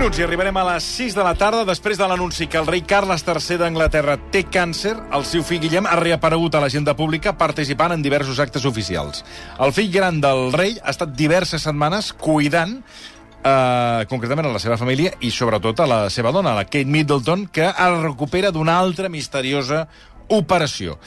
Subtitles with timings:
[0.00, 2.80] minuts i arribarem a les 6 de la tarda després de l'anunci que el rei
[2.88, 4.94] Carles III d'Anglaterra té càncer.
[5.12, 9.20] El seu fill Guillem ha reaparegut a l'agenda pública participant en diversos actes oficials.
[9.60, 14.80] El fill gran del rei ha estat diverses setmanes cuidant eh, concretament a la seva
[14.80, 19.12] família i sobretot a la seva dona, la Kate Middleton, que es recupera d'una altra
[19.12, 19.84] misteriosa
[20.30, 20.98] operació.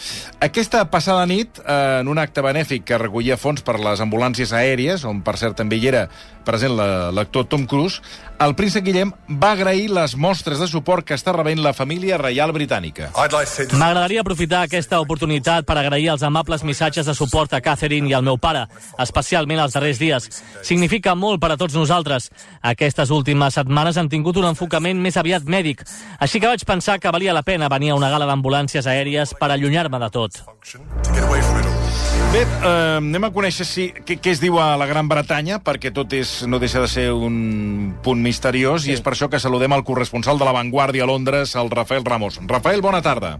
[0.43, 5.05] Aquesta passada nit, eh, en un acte benèfic que recollia fons per les ambulàncies aèries,
[5.07, 6.09] on per cert també hi era
[6.43, 8.01] present la- l'actor Tom Cruise,
[8.43, 12.51] el príncep Guillem va agrair les mostres de suport que està rebent la família reial
[12.51, 13.11] britànica.
[13.79, 18.23] M'agradaria aprofitar aquesta oportunitat per agrair els amables missatges de suport a Catherine i al
[18.23, 18.65] meu pare,
[18.99, 20.27] especialment els darrers dies.
[20.61, 22.29] Significa molt per a tots nosaltres.
[22.61, 25.85] Aquestes últimes setmanes han tingut un enfocament més aviat mèdic,
[26.19, 29.51] així que vaig pensar que valia la pena venir a una gala d'ambulàncies aèries per
[29.53, 30.41] allunyar-me de tot.
[32.33, 35.93] Bé, eh, anem a conèixer si, què, què es diu a la Gran Bretanya, perquè
[35.93, 38.91] tot és, no deixa de ser un punt misteriós, sí.
[38.91, 42.05] i és per això que saludem el corresponsal de La Vanguardia a Londres, el Rafael
[42.05, 42.41] Ramos.
[42.49, 43.37] Rafael, bona tarda.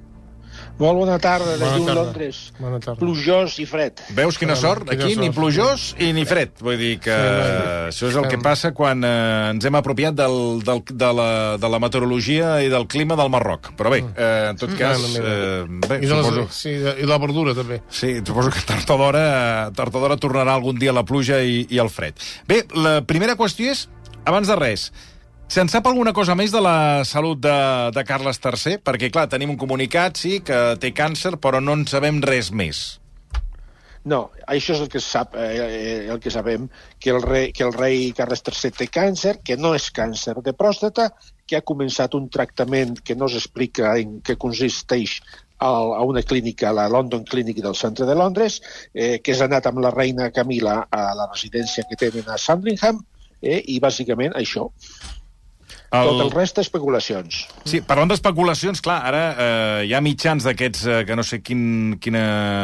[0.79, 1.93] Molt bona tarda, des tarda.
[1.93, 2.38] Londres.
[2.57, 2.97] Bona tarda.
[2.99, 4.02] Plujós i fred.
[4.17, 4.88] Veus quina sort?
[4.89, 5.35] quina Aquí ni sort.
[5.38, 6.49] plujós i ni fred.
[6.66, 10.35] Vull dir que Sí, això és el que passa quan eh, ens hem apropiat del,
[10.66, 11.27] del, de, la,
[11.61, 13.69] de la meteorologia i del clima del Marroc.
[13.77, 14.97] Però bé, eh, en tot cas...
[14.99, 16.47] Bueno, Eh, bé, I, de les, suposo...
[16.51, 17.79] sí, de- I la verdura, també.
[17.94, 21.67] Sí, suposo que tard o d'hora tard o d'hora tornarà algun dia la pluja i,
[21.69, 22.17] i el fred.
[22.49, 23.85] Bé, la primera qüestió és,
[24.25, 24.89] abans de res,
[25.53, 27.53] se'n sap alguna cosa més de la salut de,
[27.93, 28.79] de Carles III?
[28.81, 32.79] Perquè, clar, tenim un comunicat, sí, que té càncer, però no en sabem res més.
[34.09, 36.65] No, això és el que sap, eh, eh, el que sabem,
[36.99, 40.55] que el, rei, que el rei Carles III té càncer, que no és càncer de
[40.57, 41.11] pròstata,
[41.47, 45.19] que ha començat un tractament que no s'explica en què consisteix
[45.63, 48.57] a una clínica, a la London Clinic del centre de Londres,
[48.91, 53.05] eh, que és anat amb la reina Camila a la residència que tenen a Sandringham,
[53.39, 54.71] eh, i bàsicament això.
[55.93, 56.09] El...
[56.09, 57.44] Tot el reste, especulacions.
[57.69, 62.00] Sí, parlant d'especulacions, clar, ara eh, hi ha mitjans d'aquests eh, que no sé quin,
[62.01, 62.23] quina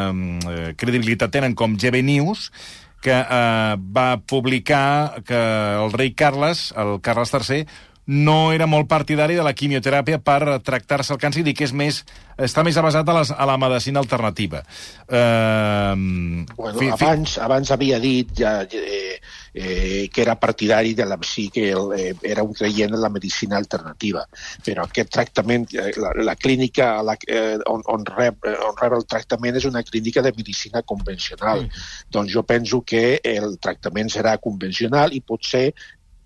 [0.10, 2.50] eh, credibilitat tenen, com GB News,
[3.06, 5.40] que eh, va publicar que
[5.84, 7.68] el rei Carles, el Carles III,
[8.10, 12.00] no era molt partidari de la quimioteràpia per tractar-se el càncer i que és més,
[12.42, 14.64] està més avasat a, les, a la medicina alternativa.
[15.06, 15.94] Eh,
[16.58, 19.20] Bueno, abans, abans havia dit ja, eh,
[19.54, 23.12] eh, que era partidari de la, sí que el, eh, era un creient en la
[23.14, 24.26] medicina alternativa,
[24.66, 28.98] però aquest tractament, eh, la, la clínica a la, eh, on, on, rep, on rep
[28.98, 31.68] el tractament és una clínica de medicina convencional.
[31.68, 31.86] Mm.
[32.10, 35.68] Doncs jo penso que el tractament serà convencional i potser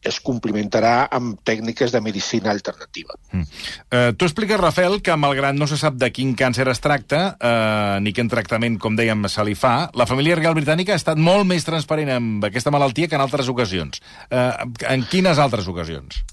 [0.04, 3.16] es complementarà amb tècniques de medicina alternativa.
[3.32, 3.48] Mm.
[3.90, 7.98] Eh, tu expliques, Rafael, que malgrat no se sap de quin càncer es tracta, eh,
[8.04, 11.48] ni quin tractament, com dèiem, se li fa, la família real britànica ha estat molt
[11.50, 14.02] més transparent amb aquesta malaltia que en altres ocasions.
[14.30, 14.52] Eh,
[14.90, 16.24] en quines altres ocasions?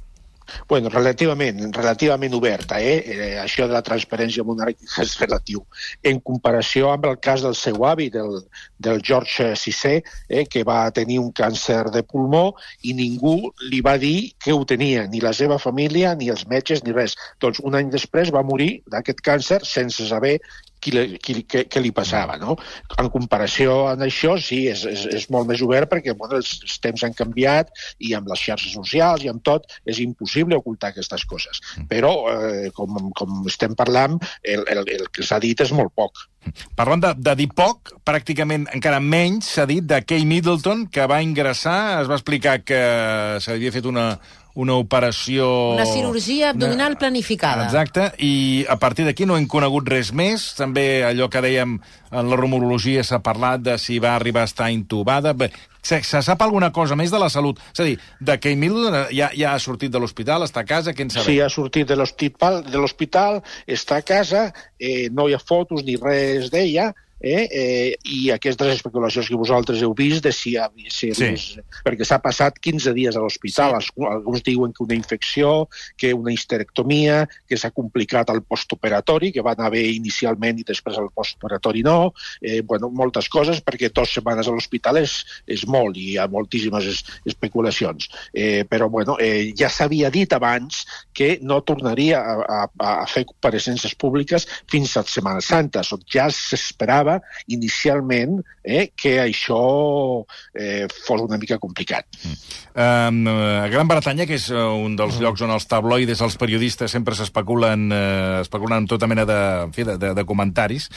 [0.68, 2.98] Bueno, relativament, relativament oberta, eh?
[3.04, 3.30] eh?
[3.42, 5.64] Això de la transparència monàrquica és relatiu.
[6.02, 8.40] En comparació amb el cas del seu avi, del,
[8.78, 10.46] del George VI, eh?
[10.50, 13.36] que va tenir un càncer de pulmó i ningú
[13.68, 17.16] li va dir que ho tenia, ni la seva família, ni els metges, ni res.
[17.40, 20.38] Doncs un any després va morir d'aquest càncer sense saber
[20.80, 22.38] qui, qui, què, què li passava.
[22.40, 22.56] No?
[23.00, 26.80] En comparació amb això, sí, és, és, és molt més obert perquè bueno, els, els
[26.82, 31.26] temps han canviat i amb les xarxes socials i amb tot és impossible ocultar aquestes
[31.30, 31.62] coses.
[31.90, 36.26] Però, eh, com, com estem parlant, el, el, el que s'ha dit és molt poc.
[36.74, 41.20] Parlant de, de dir poc, pràcticament encara menys s'ha dit de Kay Middleton, que va
[41.22, 42.80] ingressar, es va explicar que
[43.44, 44.14] s'havia fet una,
[44.54, 45.74] una operació...
[45.76, 47.68] Una cirurgia abdominal planificada.
[47.68, 50.50] Exacte, i a partir d'aquí no hem conegut res més.
[50.58, 51.76] També allò que dèiem
[52.10, 55.32] en la rumorologia s'ha parlat de si va arribar a estar intubada.
[55.32, 55.52] Bé,
[55.82, 57.60] se, se sap alguna cosa més de la salut?
[57.72, 60.94] És a dir, de Kay Middleton ja, ja ha sortit de l'hospital, està a casa,
[60.96, 61.28] què en sabem?
[61.28, 66.50] Sí, ha sortit de l'hospital està a casa, eh, no hi ha fotos ni res
[66.52, 71.30] d'ella, eh, eh, i aquestes especulacions que vosaltres heu vist de si, ha, si Sí.
[71.36, 71.60] sí.
[71.84, 73.92] perquè s'ha passat 15 dies a l'hospital, sí.
[74.08, 79.54] alguns diuen que una infecció, que una histerectomia, que s'ha complicat el postoperatori, que va
[79.56, 84.48] anar bé inicialment i després el postoperatori no, eh, bueno, moltes coses, perquè dues setmanes
[84.48, 88.08] a l'hospital és, és molt i hi ha moltíssimes es, especulacions.
[88.32, 93.26] Eh, però bueno, eh, ja s'havia dit abans que no tornaria a, a, a fer
[93.28, 95.82] compareixences públiques fins a Setmana Santa.
[96.10, 97.09] Ja s'esperava
[97.52, 99.60] inicialment eh, que això
[100.54, 102.06] eh, fos una mica complicat.
[102.70, 106.92] Um, a Gran Bretanya, que és eh, un dels llocs on els tabloides, els periodistes,
[106.92, 110.90] sempre s'especulen uh, especulen amb tota mena de, en fi, de, de, de comentaris,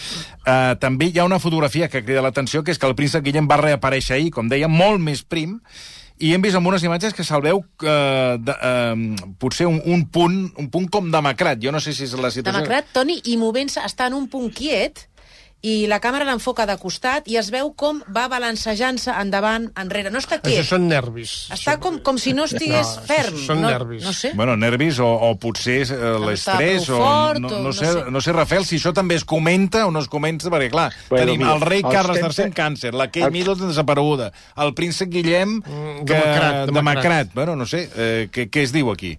[0.46, 3.50] uh, també hi ha una fotografia que crida l'atenció, que és que el príncep Guillem
[3.50, 5.60] va reaparèixer ahir, com deia, molt més prim,
[6.24, 10.06] i hem vist en unes imatges que se'l veu eh, de, eh, potser un, un,
[10.14, 11.60] punt, un punt com demacrat.
[11.64, 12.54] Jo no sé si és la situació...
[12.54, 15.08] Demacrat, Toni, i movent-se, està en un punt quiet,
[15.64, 20.10] i la càmera l'enfoca de costat i es veu com va balancejant-se endavant, enrere.
[20.12, 20.66] No està Això quiet.
[20.68, 21.48] són nervis.
[21.56, 23.38] Està com, com si no estigués No, ferm.
[23.46, 24.04] són no, nervis.
[24.04, 24.34] No sé.
[24.36, 27.88] Bueno, nervis o, o potser eh, l'estrès prou o fort, no, o no, no sé,
[27.94, 28.04] sé.
[28.12, 31.26] no sé, Rafael, si això també es comenta o no es comenta, perquè clar, Bueno,
[31.26, 34.74] tenim mira, el rei Carles temps- III amb càncer, la Kate el- Middleton desapareguda, el
[34.74, 36.74] príncep Guillem Mm, que, demacrat, demacrat.
[36.74, 37.34] demacrat.
[37.34, 39.18] Bueno, no sé, eh, què, què es diu aquí?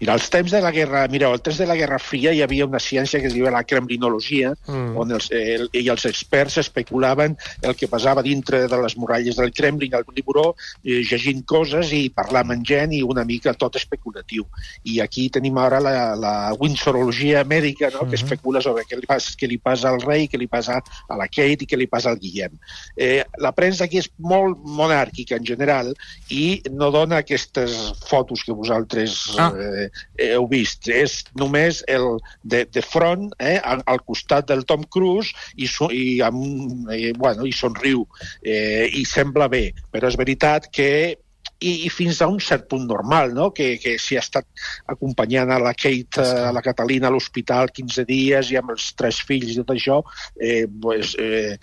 [0.00, 2.66] Mira, als temps de la Guerra, mira, als temps de la Guerra Fria hi havia
[2.66, 4.96] una ciència que es diu la kremlinologia, Mm.
[4.96, 9.52] on els, el, i els experts especulaven el que passava dintre de les muralles del
[9.52, 10.54] Kremlin, al Liburó,
[10.84, 14.46] eh, llegint coses i parlant amb gent i una mica tot especulatiu.
[14.84, 19.34] I aquí tenim ara la, la Windsorologia mèdica, no?, que especula sobre què li, passa,
[19.38, 22.10] què li passa al rei, què li passa a la Kate i què li passa
[22.10, 22.58] al Guillem.
[22.96, 25.92] Eh, la premsa aquí és molt monàrquica en general
[26.30, 29.52] i no dona aquestes fotos que vosaltres Ah.
[29.56, 29.88] Eh,
[30.30, 30.88] heu vist.
[30.92, 32.08] És només el
[32.42, 37.12] de, de front, eh, al, al costat del Tom Cruise, i, so, i, amb, eh,
[37.16, 38.06] bueno, i somriu,
[38.42, 39.68] eh, i sembla bé.
[39.92, 40.90] Però és veritat que
[41.58, 43.50] i, i fins a un cert punt normal, no?
[43.56, 44.46] que, que si ha estat
[44.92, 49.22] acompanyant a la Kate, a la Catalina a l'hospital 15 dies i amb els tres
[49.24, 50.00] fills i tot això,
[50.36, 51.56] eh, pues, eh,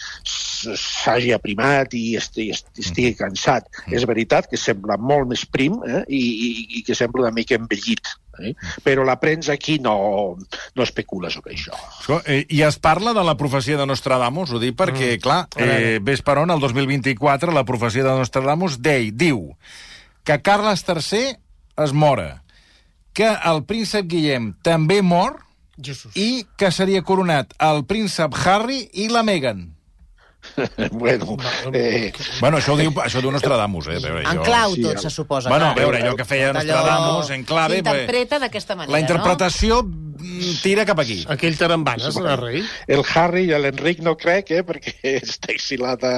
[0.63, 3.69] s'hagi aprimat i estigui, estigui cansat.
[3.92, 6.04] És veritat que sembla molt més prim eh?
[6.07, 8.15] I, i, i que sembla una mica envellit.
[8.39, 8.56] Eh?
[8.81, 10.38] Però la premsa aquí no,
[10.74, 11.75] no especula sobre això.
[12.00, 15.21] Escolta, eh, I es parla de la profecia de Nostradamus, ho dic perquè, mm.
[15.21, 19.51] clar, eh, ves per on, el 2024, la profecia de Nostradamus dei, diu
[20.25, 21.36] que Carles III
[21.83, 22.44] es mora,
[23.13, 25.38] que el príncep Guillem també mor
[25.77, 26.15] Jesús.
[26.18, 29.73] i que seria coronat el príncep Harry i la Meghan.
[30.91, 31.38] bueno,
[31.73, 33.97] eh, Bueno, això ho diu, això ho diu Nostradamus, eh?
[33.97, 34.45] A veure, En jo...
[34.45, 35.50] clau Sí, tot, se suposa.
[35.50, 37.79] Bueno, a veure, allò que feia Nostradamus en clave...
[37.81, 41.19] S'interpreta d'aquesta manera, La interpretació mm, tira cap aquí.
[41.33, 42.63] Aquell tarambanes, el rei.
[42.88, 46.15] el Harry i l'Enric no crec, eh, perquè està exilat a,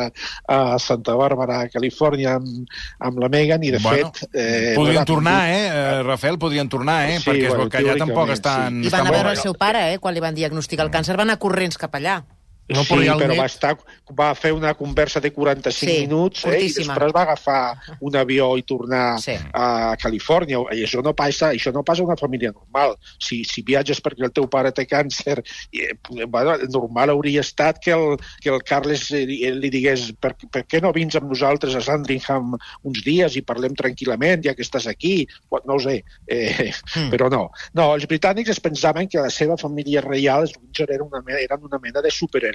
[0.52, 2.78] a Santa Bàrbara, a Califòrnia, amb,
[3.10, 4.30] amb la Megan, i de Bueno, fet...
[4.34, 6.40] Eh, podrien no, tornar, eh, eh, Rafael?
[6.42, 7.20] Podrien tornar, eh?
[7.20, 8.82] Sí, perquè es bueno, veu que allà tampoc estan...
[8.84, 11.16] I estan van a veure el seu pare, eh, quan li van diagnosticar el càncer.
[11.16, 12.24] Van anar corrents cap allà.
[12.68, 13.38] No, sí, però però net.
[13.38, 13.78] va, estar,
[14.18, 16.94] va fer una conversa de 45 Sí, minuts eh, i curtíssima.
[16.96, 19.36] després va agafar un avió i tornar Sí.
[19.54, 20.58] a Califòrnia.
[20.74, 22.96] I això no passa, això no passa a una família normal.
[23.20, 27.42] Si, si viatges perquè el teu pare té càncer, i, eh, bueno, el normal hauria
[27.42, 31.16] estat que el, que el Carles eh, li, li digués per, per què no vins
[31.16, 35.28] amb nosaltres a Sandringham uns dies i parlem tranquil·lament, ja que estàs aquí?
[35.52, 37.10] Bueno, no ho sé, eh, Mm.
[37.12, 37.52] però no.
[37.74, 40.48] No, els britànics es pensaven que la seva família reial,
[40.80, 42.54] eren una, eren una mena de superherois,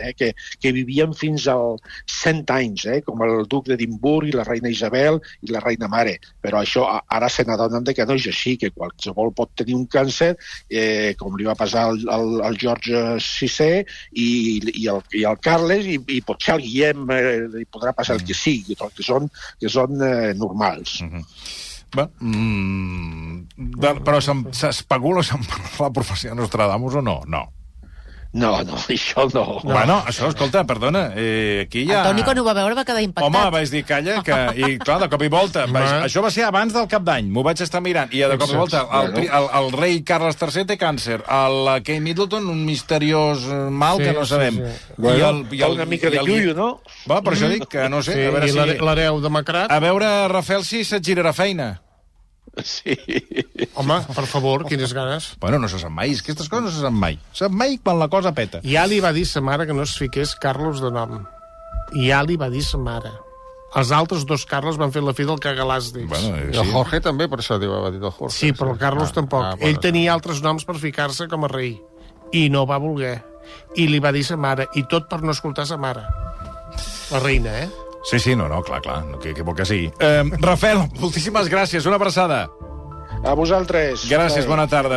[0.00, 1.82] eh, que, que vivien fins als
[2.20, 6.18] 100 anys, eh, com el duc d'Edimburg i la reina Isabel i la reina mare.
[6.42, 10.34] Però això ara se n'adonen que no és així, que qualsevol pot tenir un càncer,
[10.70, 14.28] eh, com li va passar al, al, al George VI i,
[14.74, 17.24] i, el, i el Carles, i, i potser al Guillem eh,
[17.56, 19.28] li podrà passar el que sigui, que són,
[19.60, 21.00] que són eh, normals.
[21.90, 27.16] Bueno, mm, de, però s'especula se'n parla la profecia de Nostradamus o no?
[27.26, 27.48] No.
[28.32, 29.42] No, no, això no.
[29.64, 29.72] no.
[29.72, 32.02] Bueno, això, escolta, perdona, eh, aquí ha...
[32.04, 33.26] El Toni, quan ho va veure, va quedar impactat.
[33.26, 34.36] Home, vaig dir, calla, que...
[34.54, 35.64] I, clar, de cop i volta...
[35.66, 36.04] Vaig, Home.
[36.06, 38.60] això va ser abans del cap d'any, m'ho vaig estar mirant, i de cop i
[38.60, 43.48] volta el, el, el, el rei Carles III té càncer, el Kate Middleton, un misteriós
[43.50, 44.62] eh, mal Sí, que no sí, sabem.
[44.62, 44.94] sí.
[44.96, 45.32] Bueno,
[45.74, 46.70] una mica de i el- llullo, no?
[47.10, 48.58] Va, per això dic que, no sé, Sí, a veure I si...
[48.62, 49.66] l'here- l'hereu demacrat.
[49.74, 51.72] A veure, Rafael, si se't girarà feina.
[52.70, 52.96] Sí.
[53.74, 55.32] Home, per favor, quines ganes.
[55.40, 57.18] Bueno, no se sap mai, és que aquestes coses no se sap mai.
[57.32, 58.60] Se sap mai quan la cosa peta.
[58.66, 61.24] Ja li va dir sa mare que no es fiqués Carlos de nom.
[61.96, 63.12] Ja li va dir sa mare.
[63.78, 66.08] Els altres dos Carles van fer la fi del cagalàsdics.
[66.10, 66.72] Bueno, eh, I el sí.
[66.74, 68.34] Jorge també, per això diu, va dir el Jorge.
[68.34, 69.44] Sí, però el Carlos tampoc.
[69.46, 69.84] Ah, Ell bueno.
[69.84, 71.76] tenia altres noms per ficar-se com a rei.
[72.34, 73.20] I no va voler.
[73.78, 74.66] I li va dir sa mare.
[74.74, 76.02] I tot per no escoltar sa mare.
[77.10, 77.70] La reina, eh?
[78.02, 79.90] Sí, sí, no, no, clar, clar, no, que, que vol que sigui.
[80.00, 82.46] Eh, Rafael, moltíssimes gràcies, una abraçada.
[83.20, 84.06] A vosaltres.
[84.08, 84.96] Gràcies, bona tarda.